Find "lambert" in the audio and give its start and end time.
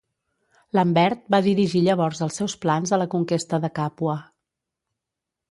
0.77-1.21